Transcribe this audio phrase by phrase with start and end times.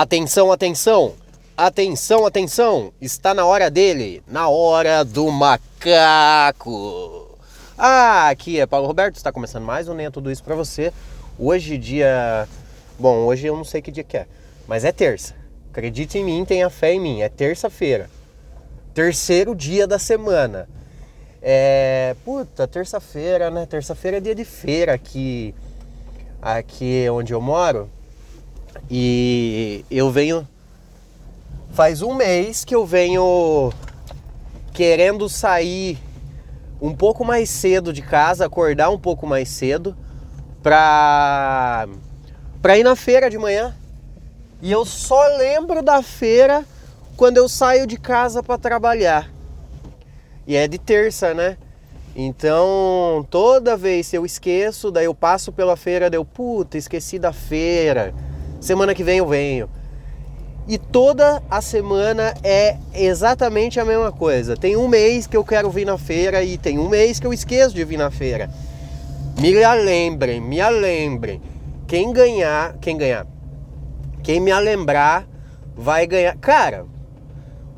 [0.00, 1.14] Atenção, atenção!
[1.56, 2.92] Atenção, atenção!
[3.00, 5.76] Está na hora dele, na hora do macaco!
[7.76, 10.92] Ah, aqui é Paulo Roberto, está começando mais um Nem Tudo Isso para você.
[11.36, 12.46] Hoje, dia.
[12.96, 14.28] Bom, hoje eu não sei que dia que é,
[14.68, 15.34] mas é terça.
[15.72, 18.08] Acredite em mim, tenha fé em mim, é terça-feira.
[18.94, 20.68] Terceiro dia da semana.
[21.42, 22.14] É.
[22.24, 23.66] Puta, terça-feira, né?
[23.66, 25.52] Terça-feira é dia de feira aqui,
[26.40, 27.90] aqui onde eu moro.
[28.90, 30.46] E eu venho.
[31.72, 33.72] Faz um mês que eu venho
[34.72, 35.98] querendo sair
[36.80, 39.96] um pouco mais cedo de casa, acordar um pouco mais cedo
[40.62, 41.86] pra,
[42.62, 43.74] pra ir na feira de manhã.
[44.62, 46.64] E eu só lembro da feira
[47.16, 49.30] quando eu saio de casa para trabalhar.
[50.46, 51.58] E é de terça, né?
[52.16, 57.32] Então, toda vez eu esqueço, daí eu passo pela feira, daí eu, puta, esqueci da
[57.32, 58.14] feira
[58.60, 59.68] semana que vem eu venho.
[60.66, 64.56] E toda a semana é exatamente a mesma coisa.
[64.56, 67.32] Tem um mês que eu quero vir na feira e tem um mês que eu
[67.32, 68.50] esqueço de vir na feira.
[69.40, 71.40] Me lembrem, me lembrem.
[71.86, 73.26] Quem ganhar, quem ganhar,
[74.22, 75.26] quem me lembrar
[75.74, 76.36] vai ganhar.
[76.36, 76.84] Cara,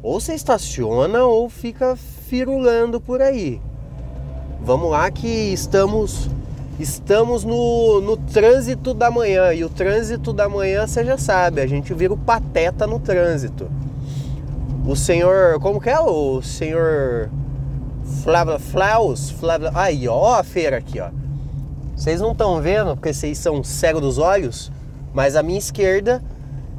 [0.03, 3.61] ou você estaciona ou fica firulando por aí.
[4.63, 6.29] Vamos lá que estamos
[6.81, 11.67] Estamos no, no trânsito da manhã e o trânsito da manhã você já sabe, a
[11.67, 13.71] gente vira o pateta no trânsito.
[14.87, 16.01] O senhor, como que é?
[16.01, 17.29] O senhor
[18.25, 19.35] Flávio Flaus,
[19.75, 21.11] aí ó a feira aqui ó.
[21.95, 24.73] Vocês não estão vendo porque vocês são cegos dos olhos,
[25.13, 26.23] mas à minha esquerda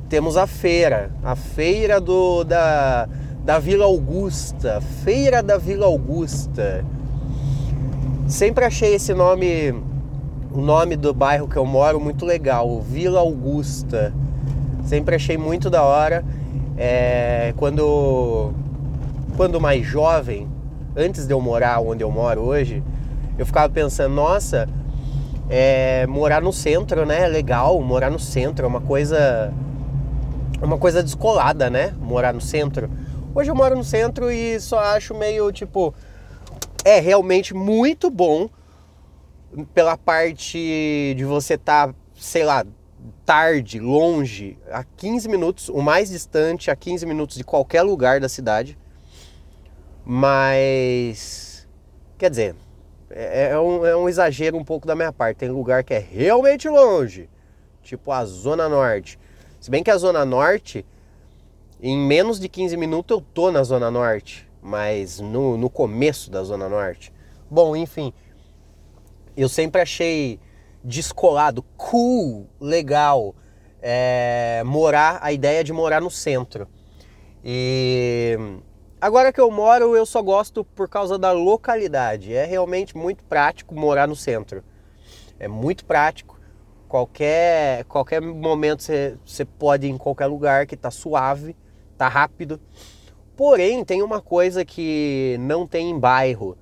[0.09, 3.07] temos a feira, a feira do da
[3.45, 6.83] da Vila Augusta, Feira da Vila Augusta.
[8.27, 9.90] Sempre achei esse nome
[10.53, 14.13] o nome do bairro que eu moro muito legal, Vila Augusta.
[14.85, 16.25] Sempre achei muito da hora.
[16.77, 18.51] É, quando,
[19.37, 20.49] quando mais jovem,
[20.95, 22.83] antes de eu morar onde eu moro hoje,
[23.37, 24.67] eu ficava pensando, nossa,
[25.49, 27.23] é, morar no centro, né?
[27.23, 29.53] É legal, morar no centro é uma coisa.
[30.61, 31.93] uma coisa descolada, né?
[31.97, 32.89] Morar no centro.
[33.33, 35.93] Hoje eu moro no centro e só acho meio tipo.
[36.83, 38.49] É realmente muito bom
[39.73, 42.65] pela parte de você estar, tá, sei lá,
[43.25, 48.29] tarde, longe, a 15 minutos, o mais distante, a 15 minutos de qualquer lugar da
[48.29, 48.77] cidade.
[50.05, 51.67] Mas,
[52.17, 52.55] quer dizer,
[53.09, 55.37] é, é, um, é um exagero um pouco da minha parte.
[55.37, 57.29] Tem lugar que é realmente longe,
[57.83, 59.19] tipo a Zona Norte.
[59.59, 60.85] Se bem que a Zona Norte,
[61.81, 66.43] em menos de 15 minutos eu tô na Zona Norte, mas no, no começo da
[66.43, 67.13] Zona Norte.
[67.49, 68.13] Bom, enfim,
[69.35, 70.39] eu sempre achei
[70.83, 73.35] descolado, cool, legal,
[73.81, 76.67] é, morar, a ideia de morar no centro.
[77.43, 78.37] E
[78.99, 82.33] agora que eu moro, eu só gosto por causa da localidade.
[82.33, 84.63] É realmente muito prático morar no centro.
[85.39, 86.39] É muito prático.
[86.87, 91.55] Qualquer, qualquer momento você, pode ir em qualquer lugar que tá suave,
[91.97, 92.59] tá rápido.
[93.35, 96.57] Porém, tem uma coisa que não tem em bairro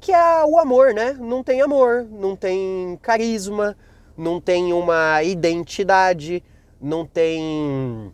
[0.00, 1.16] que é o amor, né?
[1.18, 3.76] Não tem amor, não tem carisma,
[4.16, 6.42] não tem uma identidade,
[6.80, 8.12] não tem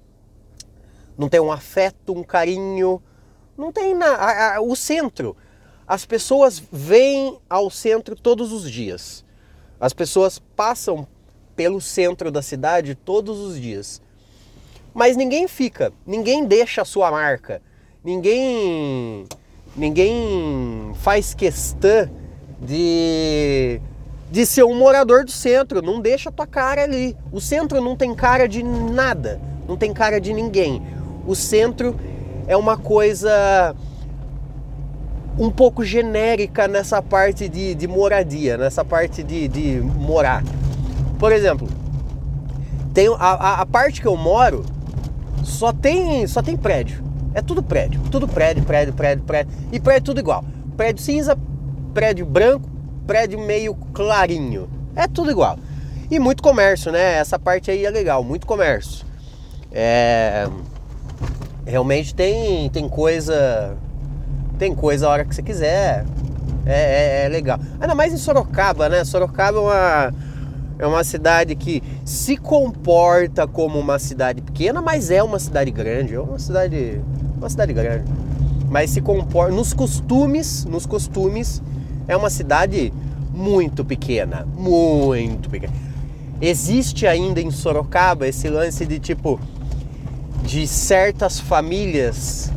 [1.16, 3.00] não tem um afeto, um carinho,
[3.56, 4.60] não tem nada.
[4.60, 5.36] O centro,
[5.86, 9.24] as pessoas vêm ao centro todos os dias.
[9.78, 11.06] As pessoas passam
[11.54, 14.02] pelo centro da cidade todos os dias.
[14.92, 17.62] Mas ninguém fica, ninguém deixa a sua marca.
[18.02, 19.26] Ninguém
[19.76, 22.08] Ninguém faz questão
[22.60, 23.80] de,
[24.30, 25.82] de ser um morador do centro.
[25.82, 27.16] Não deixa tua cara ali.
[27.32, 30.80] O centro não tem cara de nada, não tem cara de ninguém.
[31.26, 31.96] O centro
[32.46, 33.74] é uma coisa
[35.36, 40.44] um pouco genérica nessa parte de, de moradia, nessa parte de, de morar.
[41.18, 41.66] Por exemplo,
[42.92, 44.64] tem a, a, a parte que eu moro
[45.42, 47.02] só tem só tem prédio.
[47.34, 49.52] É tudo prédio, tudo prédio, prédio, prédio, prédio.
[49.72, 50.44] E prédio tudo igual.
[50.76, 51.36] Prédio cinza,
[51.92, 52.68] prédio branco,
[53.06, 54.68] prédio meio clarinho.
[54.94, 55.58] É tudo igual.
[56.10, 57.14] E muito comércio, né?
[57.14, 59.04] Essa parte aí é legal, muito comércio.
[59.72, 60.46] É...
[61.66, 63.76] Realmente tem, tem coisa.
[64.58, 66.04] Tem coisa a hora que você quiser.
[66.64, 67.58] É, é, é legal.
[67.80, 69.04] Ainda mais em Sorocaba, né?
[69.04, 70.14] Sorocaba é uma
[70.78, 76.14] é uma cidade que se comporta como uma cidade pequena, mas é uma cidade grande.
[76.14, 77.00] É uma cidade,
[77.44, 78.04] uma cidade grande.
[78.70, 81.62] Mas se comporta nos costumes, nos costumes
[82.08, 82.92] é uma cidade
[83.32, 85.72] muito pequena, muito pequena.
[86.40, 89.38] Existe ainda em Sorocaba esse lance de tipo
[90.42, 92.50] de certas famílias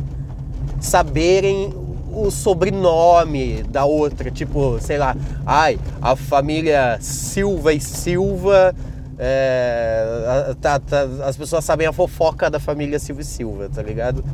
[0.80, 1.72] saberem
[2.10, 8.74] o sobrenome da outra, tipo, sei lá, ai, a família Silva e Silva,
[9.18, 14.24] é, tá, tá, as pessoas sabem a fofoca da família Silva e Silva, tá ligado?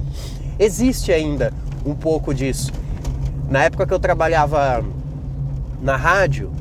[0.58, 1.52] Existe ainda
[1.86, 2.70] um pouco disso.
[3.48, 4.84] Na época que eu trabalhava
[5.80, 6.52] na rádio,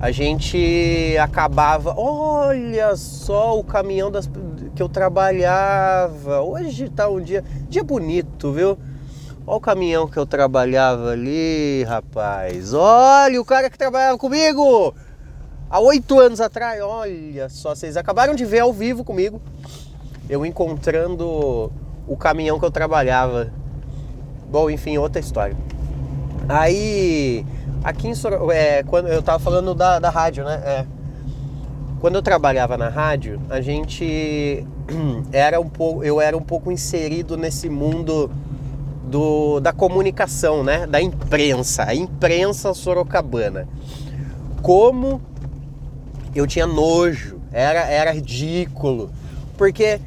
[0.00, 1.94] a gente acabava.
[1.96, 4.28] Olha só o caminhão das,
[4.74, 6.40] que eu trabalhava.
[6.42, 7.44] Hoje tá um dia.
[7.68, 8.76] Dia bonito, viu?
[9.46, 12.74] Olha o caminhão que eu trabalhava ali, rapaz.
[12.74, 14.92] Olha o cara que trabalhava comigo
[15.70, 16.80] há oito anos atrás.
[16.82, 19.40] Olha só, vocês acabaram de ver ao vivo comigo.
[20.28, 21.72] Eu encontrando
[22.06, 23.52] o caminhão que eu trabalhava.
[24.50, 25.56] Bom, enfim, outra história.
[26.48, 27.44] Aí,
[27.82, 30.62] aqui em Sorocaba, é, quando eu tava falando da, da rádio, né?
[30.64, 30.86] É.
[32.00, 34.64] Quando eu trabalhava na rádio, a gente
[35.32, 38.30] era um pouco, eu era um pouco inserido nesse mundo
[39.04, 40.86] do, da comunicação, né?
[40.86, 43.66] Da imprensa, a imprensa sorocabana.
[44.62, 45.20] Como
[46.38, 49.10] eu tinha nojo, era, era ridículo,
[49.56, 50.00] porque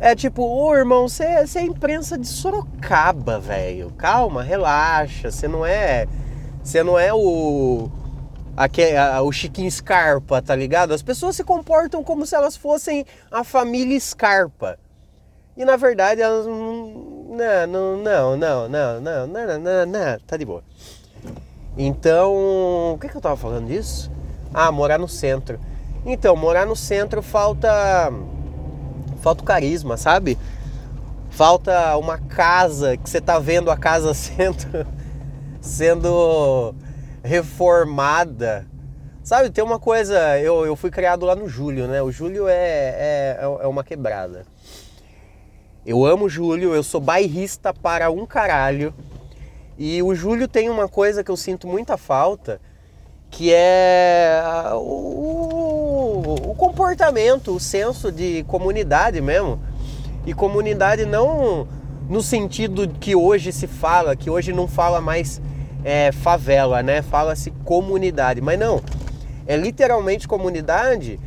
[0.00, 3.92] é tipo, ô irmão, você é imprensa de Sorocaba, velho.
[3.92, 6.08] Calma, relaxa, você não é.
[6.60, 7.88] Você não é o.
[8.56, 10.92] Aqui, a, o Chiquinho Scarpa, tá ligado?
[10.92, 14.76] As pessoas se comportam como se elas fossem a família Scarpa.
[15.56, 20.44] E na verdade elas não, não, não, não, não, não, não, não, não, tá de
[20.44, 20.64] boa.
[21.76, 24.10] Então, o que, que eu tava falando disso?
[24.52, 25.58] Ah, morar no centro.
[26.04, 28.12] Então, morar no centro falta
[29.20, 30.36] falta carisma, sabe?
[31.30, 34.86] Falta uma casa que você tá vendo a casa sendo
[35.60, 36.74] sendo
[37.22, 38.66] reformada.
[39.22, 42.02] Sabe, tem uma coisa, eu, eu fui criado lá no Júlio, né?
[42.02, 44.44] O Júlio é, é, é uma quebrada.
[45.86, 48.92] Eu amo o Júlio, eu sou bairrista para um caralho.
[49.78, 52.60] E o Júlio tem uma coisa que eu sinto muita falta,
[53.32, 54.42] que é
[54.74, 59.58] o, o comportamento, o senso de comunidade mesmo.
[60.24, 61.66] E comunidade não
[62.08, 65.40] no sentido que hoje se fala, que hoje não fala mais
[65.82, 67.00] é, favela, né?
[67.00, 68.42] Fala-se comunidade.
[68.42, 68.82] Mas não,
[69.46, 71.18] é literalmente comunidade,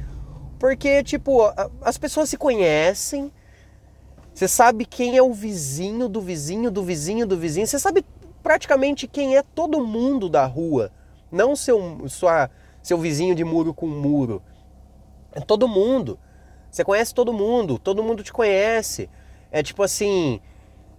[0.60, 1.42] porque, tipo,
[1.82, 3.32] as pessoas se conhecem,
[4.32, 7.66] você sabe quem é o vizinho do vizinho do vizinho do vizinho.
[7.66, 8.06] Você sabe
[8.44, 10.92] praticamente quem é todo mundo da rua.
[11.36, 12.50] Não seu, sua,
[12.82, 14.42] seu vizinho de muro com muro.
[15.34, 16.18] É todo mundo.
[16.72, 17.78] Você conhece todo mundo.
[17.78, 19.10] Todo mundo te conhece.
[19.52, 20.40] É tipo assim.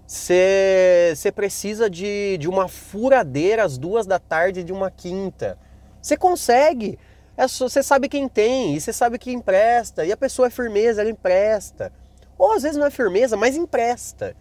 [0.07, 5.59] Você precisa de, de uma furadeira às duas da tarde de uma quinta.
[6.03, 6.99] Você consegue.
[7.39, 8.77] Você é sabe quem tem.
[8.77, 10.05] E você sabe que empresta.
[10.05, 11.91] E a pessoa é firmeza, ela empresta.
[12.37, 14.37] Ou às vezes não é firmeza, mas empresta.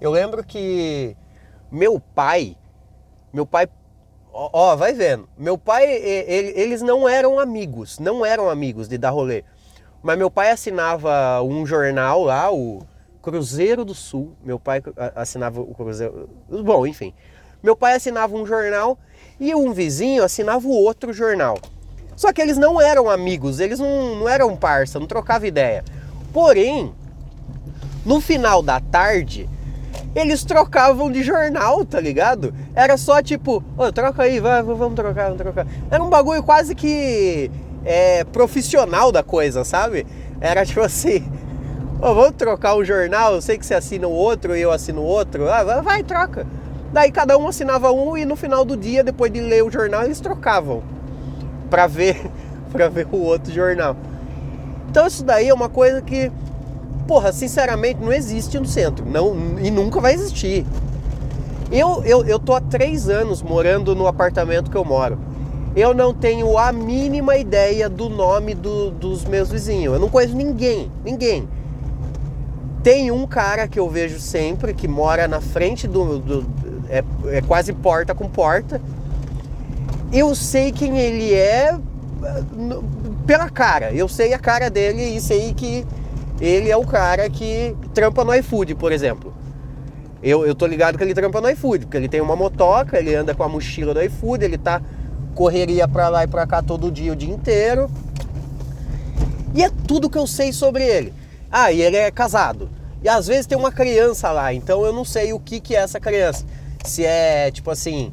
[0.00, 1.16] Eu lembro que
[1.70, 2.56] meu pai,
[3.32, 3.68] meu pai,
[4.52, 9.10] ó, vai vendo, meu pai, ele, eles não eram amigos, não eram amigos de dar
[9.10, 9.44] rolê.
[10.02, 12.82] Mas meu pai assinava um jornal lá, o
[13.20, 14.32] Cruzeiro do Sul.
[14.44, 14.80] Meu pai
[15.14, 16.30] assinava o Cruzeiro.
[16.48, 17.12] Bom, enfim.
[17.62, 18.96] Meu pai assinava um jornal
[19.40, 21.58] e um vizinho assinava o outro jornal.
[22.16, 25.84] Só que eles não eram amigos, eles não, não eram parça, não trocavam ideia.
[26.32, 26.94] Porém,
[28.04, 29.48] no final da tarde,
[30.14, 32.54] eles trocavam de jornal, tá ligado?
[32.74, 35.66] Era só tipo, oh, troca aí, vai, vamos trocar, vamos trocar.
[35.90, 37.50] Era um bagulho quase que
[37.84, 40.06] é, profissional da coisa, sabe?
[40.40, 41.24] Era tipo assim,
[42.00, 45.00] oh, vamos trocar um jornal, eu sei que você assina o outro e eu assino
[45.00, 46.46] o outro, ah, vai, vai, troca.
[46.92, 50.04] Daí cada um assinava um e no final do dia, depois de ler o jornal,
[50.04, 50.82] eles trocavam
[51.68, 52.20] para ver,
[52.72, 53.96] para ver o outro jornal.
[54.90, 56.32] Então isso daí é uma coisa que,
[57.08, 59.04] porra, sinceramente não existe no centro.
[59.06, 60.66] Não, e nunca vai existir.
[61.72, 65.18] Eu, eu, eu tô há três anos morando no apartamento que eu moro.
[65.74, 69.94] Eu não tenho a mínima ideia do nome do, dos meus vizinhos.
[69.94, 71.48] Eu não conheço ninguém, ninguém.
[72.82, 76.18] Tem um cara que eu vejo sempre, que mora na frente do.
[76.18, 76.46] do
[76.88, 78.80] é, é quase porta com porta.
[80.12, 81.78] Eu sei quem ele é
[83.26, 83.92] pela cara.
[83.92, 85.86] Eu sei a cara dele e sei que
[86.40, 89.34] ele é o cara que trampa no iFood, por exemplo.
[90.22, 93.14] Eu, eu tô ligado que ele trampa no iFood, porque ele tem uma motoca, ele
[93.14, 94.82] anda com a mochila do iFood, ele tá
[95.34, 97.88] correria pra lá e pra cá todo dia, o dia inteiro.
[99.54, 101.14] E é tudo que eu sei sobre ele.
[101.50, 102.68] Ah, e ele é casado.
[103.02, 105.80] E às vezes tem uma criança lá, então eu não sei o que, que é
[105.80, 106.44] essa criança.
[106.84, 108.12] Se é tipo assim,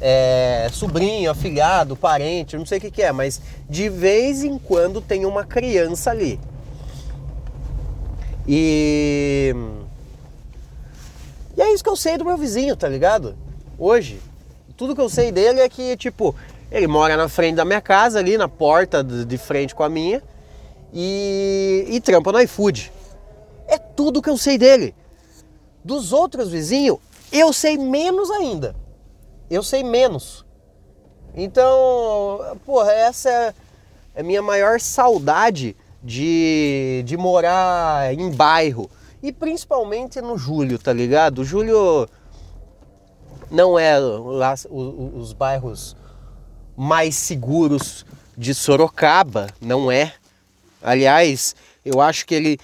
[0.00, 3.40] é, sobrinho, afilhado, parente, não sei o que, que é, mas
[3.70, 6.38] de vez em quando tem uma criança ali.
[8.46, 9.54] E.
[11.56, 13.36] E é isso que eu sei do meu vizinho, tá ligado?
[13.78, 14.20] Hoje.
[14.76, 16.34] Tudo que eu sei dele é que, tipo,
[16.70, 20.22] ele mora na frente da minha casa, ali na porta de frente com a minha,
[20.92, 22.90] e, e trampa no iFood.
[23.68, 24.94] É tudo que eu sei dele.
[25.84, 26.98] Dos outros vizinhos,
[27.30, 28.74] eu sei menos ainda.
[29.50, 30.44] Eu sei menos.
[31.34, 33.54] Então, porra, essa
[34.14, 38.90] é a minha maior saudade de, de morar em bairro.
[39.22, 41.40] E principalmente no Júlio, tá ligado?
[41.40, 42.08] O Júlio
[43.50, 45.96] não é lá os, os bairros
[46.76, 48.04] mais seguros
[48.36, 50.12] de Sorocaba, não é.
[50.82, 51.54] Aliás,
[51.84, 52.58] eu acho que ele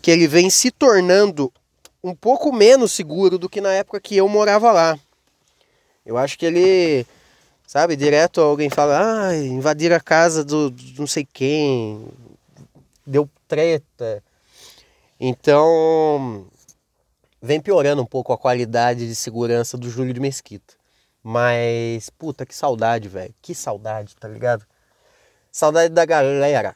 [0.00, 1.52] que ele vem se tornando
[2.02, 4.98] um pouco menos seguro do que na época que eu morava lá.
[6.04, 7.06] Eu acho que ele,
[7.64, 12.04] sabe, direto alguém fala, ah, invadir a casa do, do não sei quem,
[13.06, 14.22] deu treta.
[15.18, 16.46] Então,
[17.40, 20.74] vem piorando um pouco a qualidade de segurança do Júlio de Mesquita.
[21.22, 23.34] Mas, puta, que saudade, velho.
[23.40, 24.66] Que saudade, tá ligado?
[25.50, 26.74] Saudade da galera.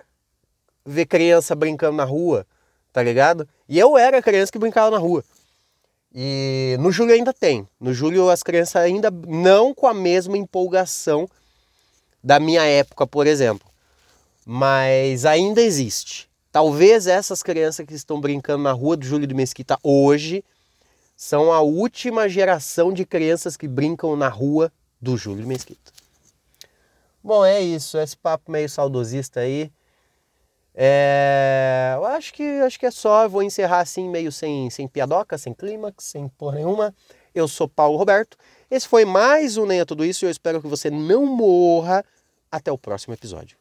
[0.84, 2.46] Ver criança brincando na rua,
[2.92, 3.48] tá ligado?
[3.68, 5.24] E eu era criança que brincava na rua.
[6.14, 7.68] E no Júlio ainda tem.
[7.80, 11.28] No Júlio as crianças ainda não com a mesma empolgação
[12.22, 13.68] da minha época, por exemplo.
[14.48, 16.30] Mas ainda existe.
[16.52, 20.44] Talvez essas crianças que estão brincando na rua do Júlio de Mesquita hoje
[21.16, 25.90] são a última geração de crianças que brincam na rua do Júlio Mesquita.
[27.24, 27.98] Bom, é isso.
[27.98, 29.68] Esse papo meio saudosista aí.
[30.72, 31.94] É...
[31.96, 33.24] Eu acho que, acho que é só.
[33.24, 36.94] Eu vou encerrar assim, meio sem, sem piadoca, sem clímax, sem porra nenhuma.
[37.34, 38.38] Eu sou Paulo Roberto.
[38.70, 42.04] Esse foi mais um Nem é Tudo Isso e eu espero que você não morra.
[42.48, 43.58] Até o próximo episódio.